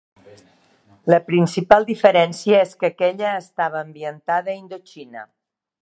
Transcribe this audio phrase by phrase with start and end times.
[1.13, 5.29] La principal diferència és que aquella estava ambientada a Indoxina.